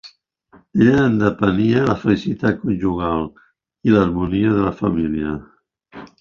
[0.77, 3.29] D'ella en depenia la felicitat conjugal
[3.91, 5.37] i l'harmonia de la família.